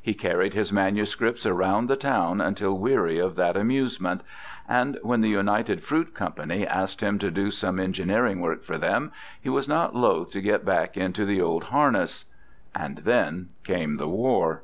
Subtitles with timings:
[0.00, 4.20] He carried his manuscripts around the town until weary of that amusement;
[4.68, 9.10] and when the United Fruit Company asked him to do some engineering work for them
[9.40, 12.26] he was not loath to get back into the old harness.
[12.76, 14.62] And then came the war.